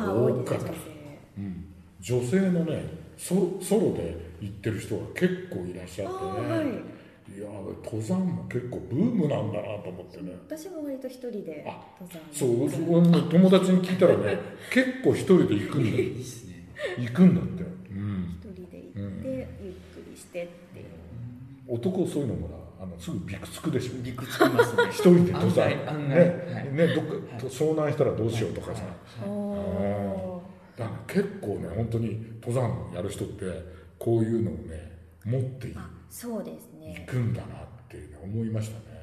[1.36, 1.64] うん、
[2.00, 2.84] 女性のね
[3.16, 6.94] ソソロで行ってる人が結構いらっしゃってね、はい。
[7.36, 7.48] いや
[7.82, 10.32] 登山も結構ブームなんだなと思ってね。
[10.46, 12.20] 私も割と一人であ登山。
[12.32, 14.38] そう俺も友達に聞いたらね
[14.72, 15.98] 結構一人で行くんだ
[16.98, 19.28] 行くんだって、うん、一人で行って、
[19.62, 20.86] ゆっくりしてっていう。
[21.66, 24.02] 男そういうのほらあのすぐびくつくでしょ。
[24.02, 24.82] びくつきますね。
[24.92, 26.08] 一人で登山案外案外。
[26.08, 26.16] ね,、
[26.52, 26.72] はい。
[26.74, 27.12] ねどっか
[27.46, 28.82] 遭難したらどうしようとかさ、
[29.26, 30.42] お
[30.76, 33.44] だから結構ね本当に登山やる人って
[33.98, 38.94] こういうのをね持っていあそうです行ねくんだなって、ね、思いましたね、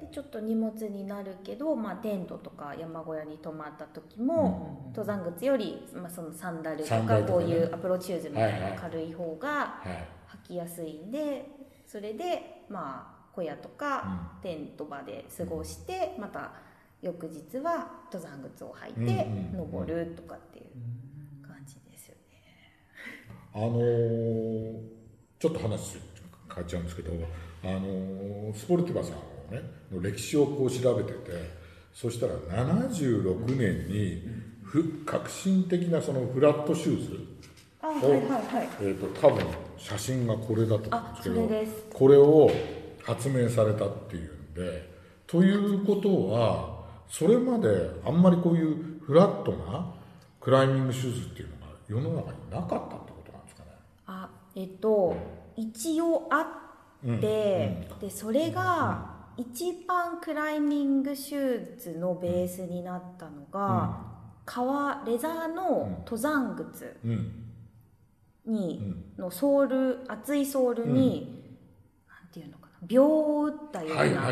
[0.00, 7.24] でちょっと荷物になるけど、まあ、テントとか山小屋に泊まった時も、登山靴より、まあ、そのサンダルとかね。
[7.26, 8.78] こういうアプローチシューズみたいはいはない。
[8.78, 10.18] 軽い方がはい。
[10.44, 11.46] 履きやすいんで
[11.86, 16.52] それでまあ小屋とかテント場で過ごして、また
[17.00, 22.38] 翌日は登山靴を履いて登るとかっていう感じですよね。
[23.54, 24.98] あのー
[25.40, 25.98] ちょっと話
[26.48, 27.12] 変わっちゃうんですけど、
[27.62, 29.18] あのースポルティバさんを
[29.52, 31.58] ねの歴史をこう調べてて
[31.94, 34.22] そしたら76年に
[34.64, 37.20] ふ革新的なそのフラットシューズ
[37.80, 38.68] あはいはいはい。
[38.80, 39.46] えー、と多分
[39.78, 42.50] 写真がこれだと思うんですけどこれを
[43.02, 44.88] 発明されたっていうんで
[45.26, 47.68] ということはそれまで
[48.04, 49.94] あんまりこういうフラットな
[50.40, 53.70] クライミングシューズっていうのが世の中になかったってことなんですかね。
[54.06, 55.16] あえっと
[55.56, 56.40] 一応あ
[57.06, 63.98] って、でそれが一番クライミングシューズのベースになったのが、
[64.44, 66.96] 革レザーの登山靴。
[67.04, 67.47] うん
[68.48, 71.44] に、のソール厚いソールに、
[72.08, 74.28] なんていうのかな秒を打ったような、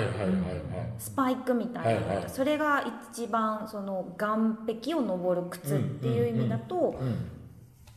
[0.98, 2.30] スパイクみたいなはいはい。
[2.30, 7.16] それが一番その岸壁を登る靴っていう意味だと、うん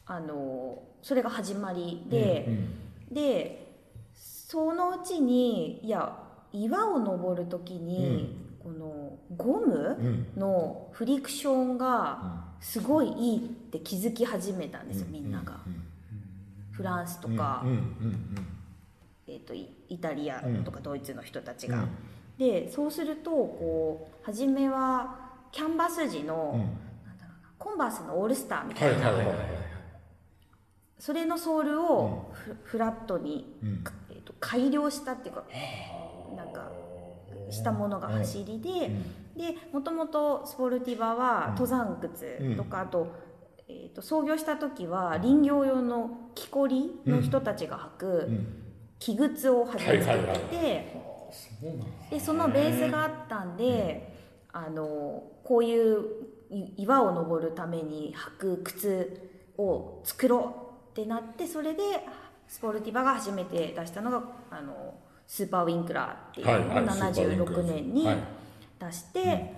[0.05, 3.65] あのそれが始まりで、うんで
[4.15, 6.17] そのうちにいや
[6.51, 10.39] 岩を登る時に、このゴムうん。
[10.39, 13.39] のフリクションがすごいいいっ
[13.71, 15.59] て気づき始めたんですよ、みんなが、
[16.79, 17.61] フランスとか、
[19.27, 21.89] えー、とイイタリアとかドイツの人たちが、うん。
[22.37, 25.13] でそうするとこう初めは
[25.51, 26.59] キャンバス地の、うん。
[26.59, 29.11] なんだろうなコンバースのオールスターみたいな、
[30.97, 33.83] それのソールをフ,、フラットに、うん。
[34.09, 35.43] えー、と改良したっていうか
[36.37, 36.71] なんか
[37.49, 38.89] したものが走りで、
[39.35, 43.11] でもともとスポルティバは登山靴とか、あと,、
[43.69, 48.55] えー、と創業した時は林業用の木こりの人たちが履くうん。
[48.97, 50.05] 木靴を始めて
[50.49, 50.93] て、
[52.11, 54.13] でそのベースがあったんで、
[54.51, 56.05] あのこういう
[56.49, 61.81] い岩を登るために履く靴を作ろうってなってそれで
[62.49, 64.95] スポルティバが初めて出したのがあの
[65.27, 67.63] スーパーウィンクラーっていうのをはいはいスーパーウィンクラー。
[67.63, 68.17] 76年にはい。
[68.79, 69.53] 出して、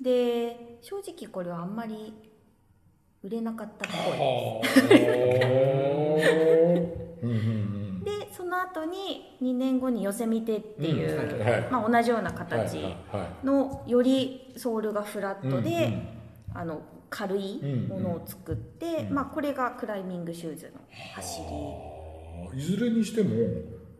[0.00, 2.12] で正直これはあんまり
[3.24, 5.00] 売れなかったっぽい。
[7.22, 11.42] うんうんでその後に2年後にヨセミテっていう、うん。
[11.42, 11.60] はい。
[11.70, 16.08] まあ、同じようなはい形はいはいのよりソールがフラットで、うんうん。
[16.56, 20.80] あの軽いものを作って、まあ、これがクライミングシューズの
[21.14, 21.40] 走
[22.52, 22.60] り。
[22.60, 23.30] いずれにしても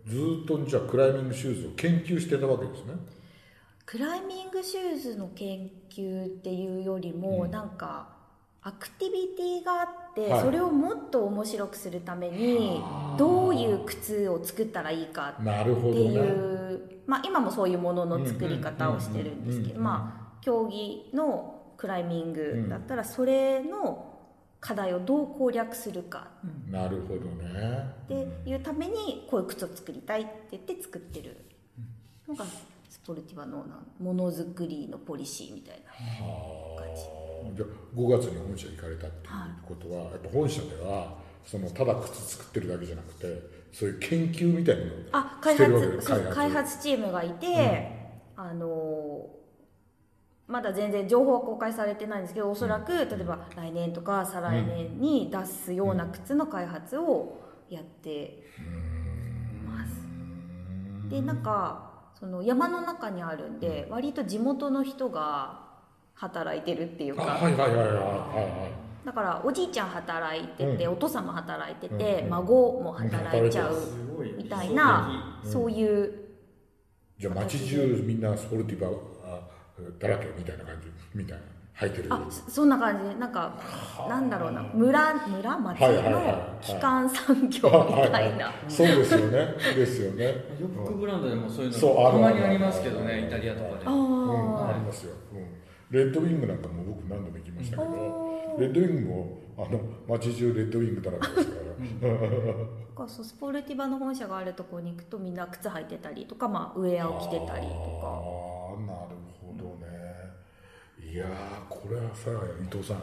[0.07, 2.95] ずっとじゃあクライミングシューズを研究してたわけですね。
[3.87, 7.51] クライミングシューズの研究っていうよりも、うん。
[7.51, 8.14] なんか
[8.67, 10.41] アクティビティがあって、はい。
[10.41, 12.83] それをもっと面白くするために
[13.19, 16.29] どういう靴を作ったらいいかなるほっていどね。
[16.29, 19.83] う、まあ、今もそういうものの作り方をしてるんですけどうんうんうんうん。
[19.83, 24.13] まあ競技のクライミングだったらそれの
[24.61, 26.29] 課題をどう攻略するか。
[26.71, 27.95] なるほどね。
[28.05, 31.37] っていうためにこういう靴を作りたいって言って作ってる。
[32.27, 32.47] のが
[32.89, 33.65] スポルティバの
[33.99, 35.91] ものづくりのポリシーみたいな
[36.83, 37.34] 感じ。
[37.55, 39.33] じゃあ5月に本社行かれたっていう
[39.67, 43.27] ことは、やっぱ本社ではそのただ靴作ってるだけじゃなくて
[43.73, 46.35] そういう研究みたいなのをしてるわけです開発。
[46.35, 47.91] 開発チームがいて、
[48.37, 49.29] あの
[50.47, 58.45] まだ全然情報は公開されてないんですけどおそらく、例えば来年とか再来年に出すような靴の開発をやって
[59.67, 60.03] ます。
[61.09, 65.64] でなんかその山の中にあるんで割と地元の人が
[66.15, 68.69] 働いてるっていうあかはいはいはいはいは
[69.05, 74.33] だからおじいちゃん働いてて、うお父さんも働いてて、うん孫も働いちゃうすごい。
[74.33, 76.07] みたいな、うんそういう。
[77.19, 78.89] いじゃあ街中みんなスポルティバ
[79.25, 79.41] あ
[79.99, 81.55] だらけみたいな感じみたいな。
[81.77, 82.09] 履いてる。
[82.09, 83.05] あそそんな感じ。
[83.05, 83.53] でなんか
[84.09, 84.63] なんだろうな。
[84.63, 88.53] 村村町のはい基幹産業みたいな。
[88.69, 89.55] そうですよね。
[89.75, 90.35] ですよね。
[90.61, 93.87] 洋服ブランドでもそういうのたまにありますけどねイタリアとかで。
[93.87, 95.47] あうん、あありますよ、うん、
[95.95, 101.55] レッドウィングなんかも僕何度も行きましたけどレッドウィングもあの街中レッドウィングだらけですか
[102.01, 102.27] ら、 なん
[102.97, 109.95] かそうスポルティバの本社があるところに行くとみんな靴履いてたりとか、まあ、ウェアを着てたりとああなるほどね。
[110.99, 111.29] いやー
[111.69, 112.31] これはさ
[112.61, 113.03] 伊藤さん、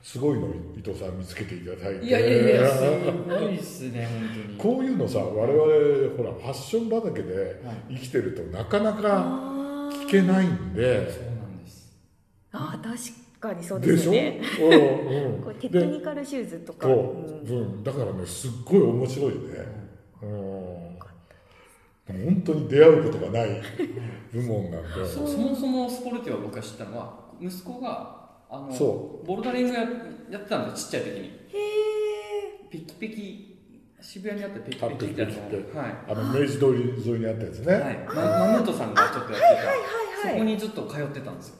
[0.00, 0.46] すごいの
[0.76, 2.06] 伊藤さん見つけていただいて。
[2.06, 2.82] いやいやいやす
[3.28, 4.56] ごいっすね本当に。
[4.76, 7.60] こういうのさ我々ほらファッション畑で
[7.90, 9.50] 生きてるとなかなか
[10.06, 11.33] 聞けないんでそうなんです
[12.56, 12.96] あ確
[13.40, 15.42] かにそうでしょ、ですねうんうん。
[15.42, 17.56] これテクニカルシューズとか、そう、うん。
[17.56, 19.36] うん、だからねすっごい面白いね、
[20.22, 20.30] うん、
[22.06, 23.60] 本当に出会うことがない
[24.32, 24.88] 部門なんで。
[25.06, 25.28] そう。
[25.28, 29.80] そもそもスポルティは僕が知ったのは息子があのそボルダリングや
[30.30, 31.26] やってたんですちっちゃい時に。
[31.26, 33.58] へえペキペキ
[34.00, 35.32] 渋谷にあったペキあペキってあの。
[35.32, 35.78] ペキペキって。
[35.78, 35.94] はい。
[36.08, 39.46] あの明治通り沿いにあったやつね、はい、まマムートさんがちょっとやって
[40.22, 41.56] た、そこにずっと通ってたんですよ、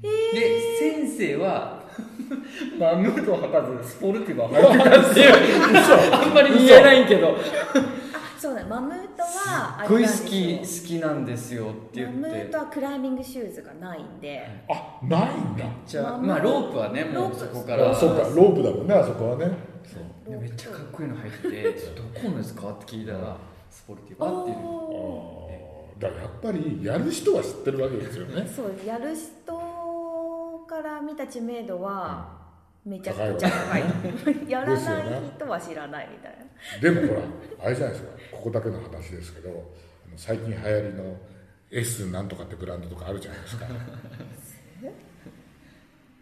[0.00, 1.82] で先生は
[2.78, 6.12] マムートを履かずスポルティバを履いてたっていう。
[6.12, 7.36] あんまり見えないけど。
[7.36, 8.64] あそうだ。
[8.64, 12.20] マムートはすっごい好あれなんき好きなんですよって言よって。
[12.20, 15.64] マムートはクライミングシューズがないんで、あないんだ。
[15.86, 17.90] じゃあまあロープはねもうそこから。
[17.90, 19.46] あそうかロープだもんねあそこはね。
[19.84, 20.30] そう。
[20.30, 21.62] でめっちゃかっこいいの入ってて
[21.94, 23.36] 「どこのですか?」って聞いたら
[23.70, 24.56] 「スポルティバ」っていう。
[25.98, 28.42] だからやっぱりやる人は知ってるわけですよね。
[28.42, 29.63] ーそうやる人
[30.74, 32.26] から見た知名度は
[32.84, 34.50] めちゃくちゃ高い。
[34.50, 34.76] やらない
[35.36, 36.44] 人は知らないみたいな。
[36.80, 37.20] でもほら
[37.66, 38.10] あれじゃないですか。
[38.32, 39.72] ここだけの話ですけど
[40.16, 41.16] 最近流行りの
[41.70, 43.66] S なんとかってブランドとかあるじゃないですか。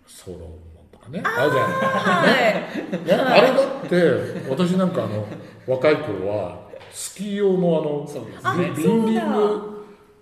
[0.07, 0.51] ソロモン
[0.93, 1.23] とかね。
[1.25, 5.27] あるじゃないですか、ね、あれだって私なんかあの
[5.67, 9.25] 若い頃はスキー用のあのねビンディそうだ。
[9.27, 9.72] ング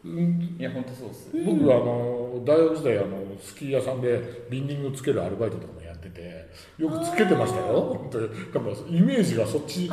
[0.03, 1.28] うんいや本当そうっす。
[1.44, 6.48] 僕はあの大学時代あのスキー屋さんでビンディングつけるアルバイトとかもやってて
[6.78, 7.98] よくつけてましたよ。
[7.98, 8.28] 本当に。
[8.28, 9.90] だからイメージがそっち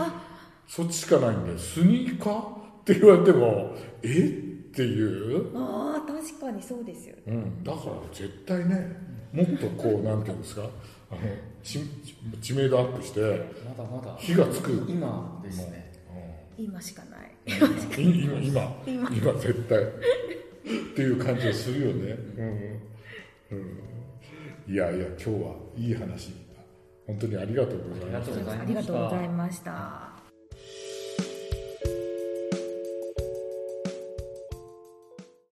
[0.67, 2.43] そっちしかないんでスニーカーっ
[2.85, 4.43] て言われてもえ？
[4.67, 7.21] っていう、あー確かにそうですよね。
[7.25, 8.95] うん、だから絶対ね
[9.33, 10.69] もっとこうなんていうんですか？
[11.09, 11.21] あの
[11.63, 11.79] 知
[12.41, 14.15] 知名度アップしてまだまだ。
[14.19, 14.85] 火がつく。
[14.87, 15.91] 今ですね。
[16.59, 17.16] 今しかないい
[17.47, 19.87] 今今今今絶対っ
[20.95, 22.17] ていう感じがするよね、
[23.49, 23.57] うん。
[24.67, 26.47] うん、いやいや今日はいい話。
[27.07, 28.51] 本当にありがとうございました。
[28.51, 30.06] ありがとうございました。